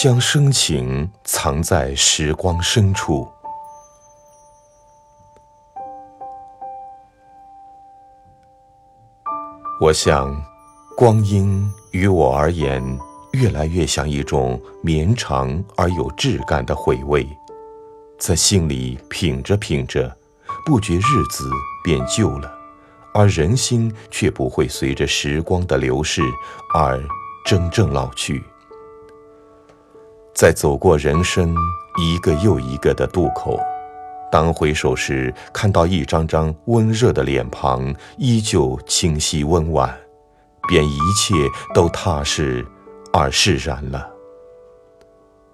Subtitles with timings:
[0.00, 3.28] 将深情藏在时光深处。
[9.80, 10.40] 我想，
[10.96, 12.80] 光阴于我而言，
[13.32, 17.26] 越来越像一种绵长而有质感的回味，
[18.20, 20.16] 在心里品着品着，
[20.64, 21.50] 不觉日子
[21.82, 22.56] 变旧了，
[23.12, 26.22] 而人心却不会随着时光的流逝
[26.72, 27.02] 而
[27.44, 28.40] 真正老去。
[30.38, 31.52] 在走过人生
[31.96, 33.58] 一个又一个的渡口，
[34.30, 39.92] 当回首时，看到一张张温热的脸庞，依旧清晰温婉，
[40.68, 41.34] 便一切
[41.74, 42.64] 都踏实
[43.12, 44.08] 而释然了。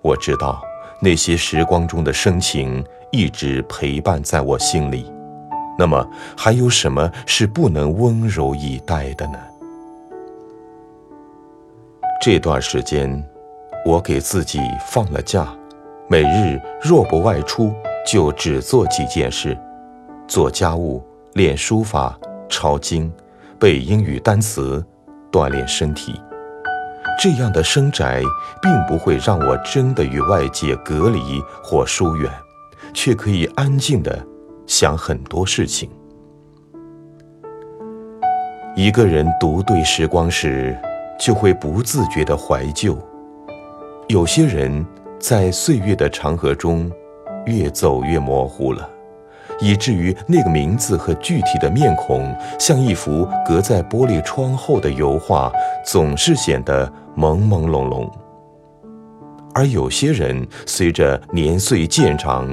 [0.00, 0.62] 我知道，
[1.02, 5.12] 那些时光中的深情一直陪伴在我心里。
[5.78, 9.38] 那么，还有什么是不能温柔以待的呢？
[12.22, 13.22] 这段时间。
[13.84, 15.48] 我给自己放了假，
[16.08, 17.72] 每日若不外出，
[18.06, 19.56] 就只做几件事：
[20.28, 23.10] 做家务、练书法、抄经、
[23.58, 24.84] 背英语单词、
[25.32, 26.20] 锻炼身体。
[27.18, 28.22] 这样的生宅，
[28.62, 32.30] 并不会让我真的与外界隔离或疏远，
[32.92, 34.18] 却可以安静的
[34.66, 35.90] 想很多事情。
[38.76, 40.78] 一个人独对时光时，
[41.18, 42.96] 就会不自觉的怀旧。
[44.10, 44.84] 有些人
[45.20, 46.90] 在岁月的长河中
[47.46, 48.90] 越走越模糊了，
[49.60, 55.48] 以至于那个名字和具体的面孔，像一幅隔在玻璃窗后的油画，
[55.86, 58.10] 总是显得朦朦胧胧。
[59.54, 62.48] 而有些人随着年岁渐长，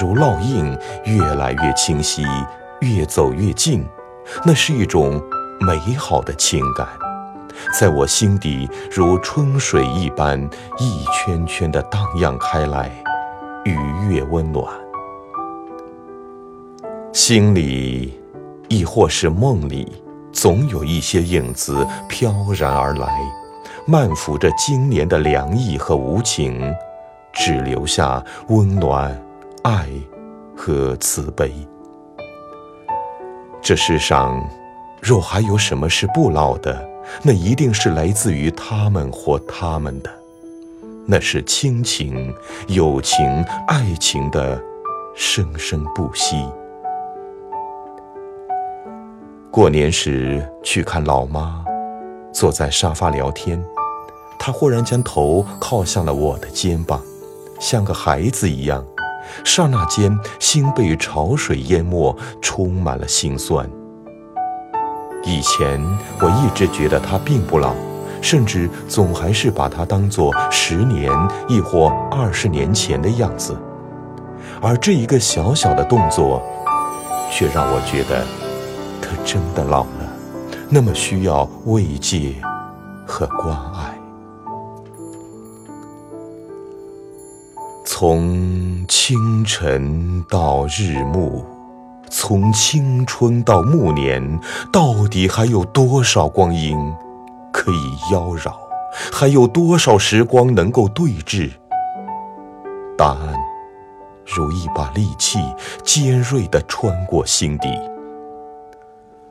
[0.00, 0.74] 如烙印，
[1.04, 2.24] 越来越清晰，
[2.80, 3.84] 越走越近，
[4.46, 5.22] 那是一种
[5.60, 6.88] 美好的情感。
[7.78, 10.40] 在我心底，如春水一般，
[10.78, 12.90] 一圈圈的荡漾开来，
[13.64, 13.76] 愉
[14.08, 14.64] 悦温暖。
[17.12, 18.18] 心里，
[18.68, 19.90] 亦或是梦里，
[20.32, 23.08] 总有一些影子飘然而来，
[23.86, 26.74] 漫抚着今年的凉意和无情，
[27.32, 29.18] 只留下温暖、
[29.62, 29.86] 爱
[30.56, 31.52] 和慈悲。
[33.62, 34.46] 这世上，
[35.00, 36.86] 若还有什么是不老的，
[37.22, 40.10] 那一定是来自于他们或他们的，
[41.06, 42.34] 那是亲情、
[42.68, 43.24] 友情、
[43.68, 44.60] 爱情的
[45.14, 46.36] 生生不息。
[49.50, 51.64] 过年时去看老妈，
[52.32, 53.64] 坐在沙发聊天，
[54.38, 57.02] 她忽然将头靠向了我的肩膀，
[57.58, 58.84] 像个孩子一样，
[59.44, 63.66] 刹那间心被潮水淹没，充满了心酸。
[65.26, 65.84] 以前
[66.20, 67.74] 我一直觉得他并不老，
[68.22, 71.10] 甚至总还是把他当作十年
[71.48, 73.58] 亦或二十年前的样子，
[74.62, 76.40] 而这一个小小的动作，
[77.28, 78.24] 却让我觉得
[79.02, 80.12] 他真的老了，
[80.70, 82.36] 那么需要慰藉
[83.04, 83.98] 和关爱。
[87.84, 91.55] 从清晨到日暮。
[92.08, 94.40] 从青春到暮年，
[94.72, 96.76] 到底还有多少光阴
[97.52, 98.52] 可以妖娆？
[99.12, 101.50] 还有多少时光能够对峙？
[102.96, 103.34] 答案
[104.24, 105.38] 如一把利器，
[105.84, 107.68] 尖锐地穿过心底。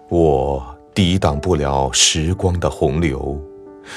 [0.09, 3.39] 我抵挡不了时光的洪流，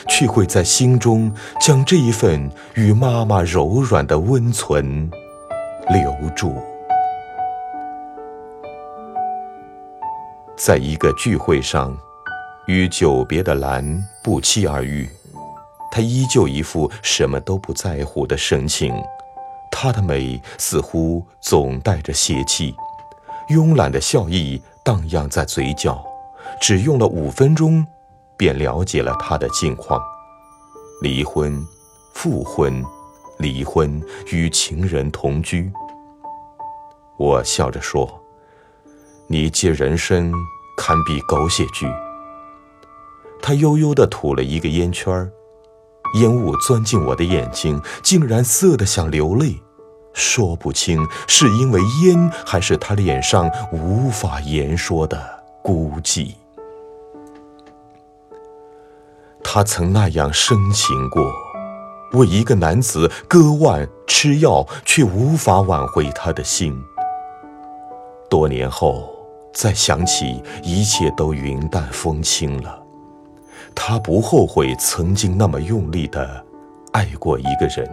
[0.09, 1.31] 却会在心中
[1.61, 5.11] 将这一份与妈妈柔软的温存
[5.91, 6.55] 留住。
[10.59, 11.97] 在一个聚会上，
[12.67, 15.09] 与久别的兰不期而遇，
[15.89, 18.93] 她依旧一副什么都不在乎的神情。
[19.71, 22.75] 她的美似乎总带着邪气，
[23.51, 26.05] 慵懒的笑意荡漾在嘴角。
[26.61, 27.87] 只用了五分钟，
[28.37, 30.01] 便了解了她的近况：
[31.03, 31.65] 离婚、
[32.15, 32.85] 复婚、
[33.39, 35.71] 离婚与情人同居。
[37.17, 38.13] 我笑着说。
[39.31, 40.33] 你借人生
[40.79, 41.87] 堪比狗血剧。
[43.43, 45.31] 他悠悠地吐了一个烟圈，
[46.15, 49.61] 烟雾钻进我的眼睛，竟然涩得想流泪，
[50.13, 56.35] 说不清是因为烟，还是他脸上无法言说的孤寂。
[59.43, 61.31] 他曾那样深情过，
[62.13, 66.81] 为一个男子割腕吃药，却无法挽回他的心。
[68.31, 69.18] 多年后。
[69.61, 72.81] 再想起，一切都云淡风轻了。
[73.75, 76.45] 他不后悔曾经那么用力的
[76.93, 77.85] 爱过一个人。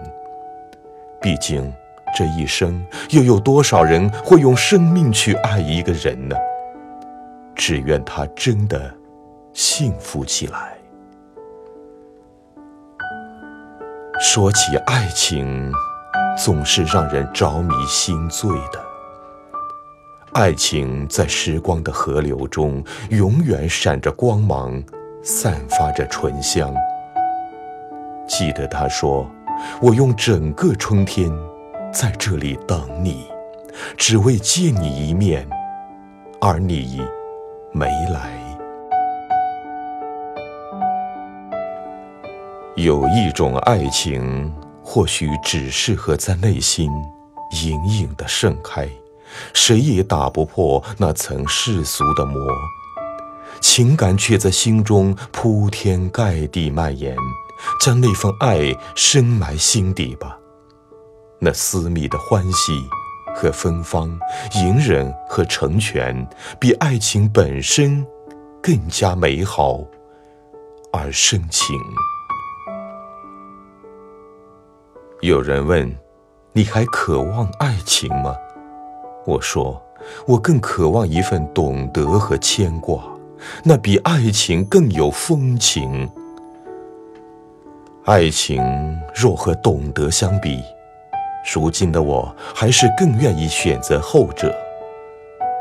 [1.19, 1.73] 毕竟，
[2.15, 6.35] 这一生又有多少人会用生命去爱一个人呢？
[7.55, 8.93] 只愿他真的
[9.51, 10.77] 幸福起来。
[14.21, 15.73] 说起爱情，
[16.37, 18.84] 总是让人着迷心醉的。
[20.35, 24.83] 爱情在时光的河流中，永远闪着光芒，
[25.23, 26.73] 散发着醇香。
[28.27, 29.25] 记得他说
[29.81, 31.31] ：“我用整个春天
[31.89, 33.23] 在这里等你，
[33.95, 35.47] 只为见你一面，
[36.41, 37.01] 而你
[37.71, 38.33] 没来。”
[42.75, 44.53] 有一种爱情，
[44.83, 46.91] 或许只适合在内心
[47.63, 48.85] 隐隐的盛开。
[49.53, 52.41] 谁也打不破那层世俗的膜，
[53.59, 57.15] 情感却在心中铺天盖地蔓延，
[57.79, 60.37] 将那份爱深埋心底吧。
[61.39, 62.73] 那私密的欢喜
[63.35, 64.17] 和芬芳，
[64.55, 66.27] 隐忍和成全，
[66.59, 68.05] 比爱情本身
[68.63, 69.83] 更加美好
[70.91, 71.77] 而深情。
[75.21, 75.93] 有人问
[76.53, 78.35] ：“你还渴望爱情吗？”
[79.25, 79.81] 我说，
[80.27, 83.03] 我更渴望一份懂得和牵挂，
[83.63, 86.09] 那比爱情更有风情。
[88.05, 88.61] 爱情
[89.15, 90.61] 若和懂得相比，
[91.53, 94.55] 如今的我还是更愿意选择后者。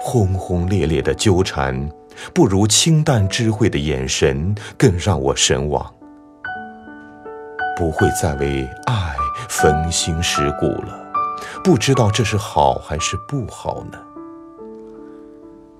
[0.00, 1.88] 轰轰烈烈的纠缠，
[2.34, 5.90] 不如清淡智慧的眼神更让我神往。
[7.76, 9.14] 不会再为爱
[9.49, 11.03] 焚心蚀骨了。
[11.62, 13.98] 不知道这是好还是不好呢？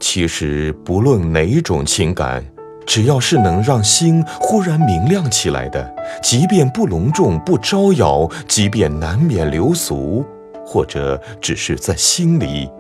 [0.01, 2.45] 其实，不论哪种情感，
[2.87, 10.25] 只要是能让心忽然明亮起来的，即便不隆重、不招摇，即便难免流俗，
[10.67, 12.71] 或者只是在心里，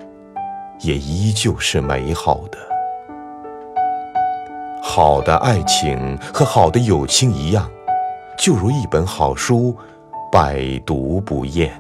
[0.81, 2.59] 也依旧是美好的。
[4.83, 7.71] 好的爱情和好的友情一样，
[8.39, 9.75] 就如一本好书，
[10.31, 11.73] 百读不厌。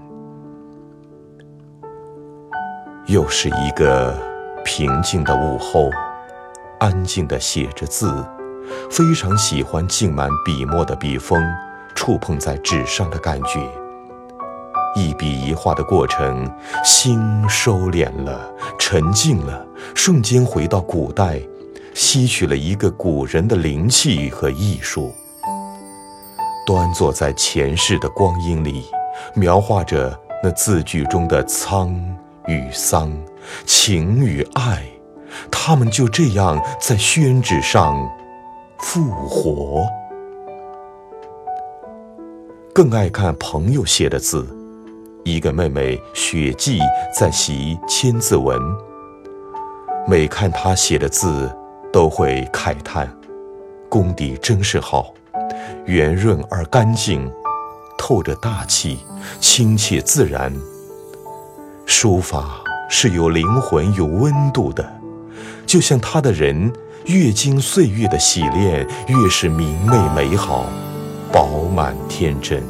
[3.07, 4.17] 又是一个
[4.65, 5.91] 平静的午后，
[6.79, 8.11] 安静的写着字，
[8.91, 11.39] 非常喜欢浸满笔墨的笔锋，
[11.95, 13.61] 触碰在纸上的感觉。
[14.97, 16.51] 一笔一画的过程，
[16.83, 21.39] 心收敛了，沉静了，瞬间回到古代，
[21.93, 25.13] 吸取了一个古人的灵气和艺术。
[26.67, 28.87] 端坐在前世的光阴里，
[29.35, 31.95] 描画着那字句中的苍。
[32.47, 33.13] 与丧，
[33.65, 34.85] 情与爱，
[35.51, 37.97] 他们就这样在宣纸上
[38.79, 39.87] 复活。
[42.75, 44.47] 更爱看朋友写的字，
[45.25, 46.81] 一个妹妹雪霁
[47.17, 48.61] 在习千字文，
[50.07, 51.51] 每看她写的字，
[51.93, 53.09] 都会慨叹：
[53.89, 55.15] 功底真是好，
[55.87, 57.31] 圆润而干净，
[57.97, 58.99] 透着大气，
[59.41, 60.53] 亲切自然。
[61.87, 65.01] 书法是有灵魂、有温度的，
[65.67, 66.73] 就像他的人，
[67.07, 70.67] 越经岁月的洗练，越是明媚美好、
[71.33, 72.63] 饱满天真。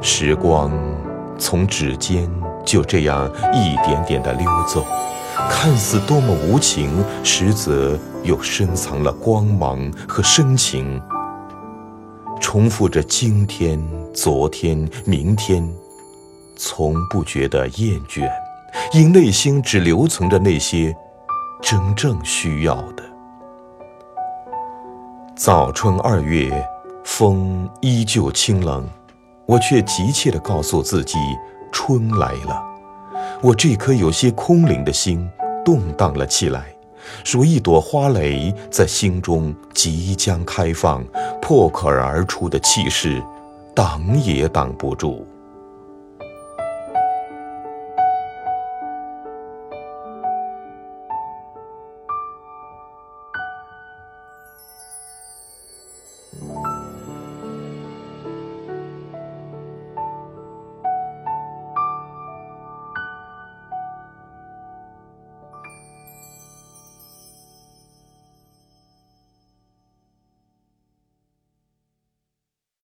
[0.00, 0.70] 时光
[1.38, 2.30] 从指尖
[2.64, 4.84] 就这样一点点的溜走，
[5.50, 6.90] 看似多么无情，
[7.24, 11.00] 实则又深藏了光芒和深情。
[12.40, 13.82] 重复着今天、
[14.14, 15.66] 昨天、明天。
[16.56, 18.28] 从不觉得厌倦，
[18.92, 20.96] 因内心只留存着那些
[21.62, 23.04] 真正需要的。
[25.36, 26.50] 早春二月，
[27.04, 28.88] 风依旧清冷，
[29.44, 31.18] 我却急切地告诉自己，
[31.70, 32.64] 春来了。
[33.42, 35.28] 我这颗有些空灵的心
[35.62, 36.64] 动荡了起来，
[37.30, 41.04] 如一朵花蕾在心中即将开放，
[41.42, 43.22] 破壳而出的气势，
[43.74, 45.26] 挡也挡不住。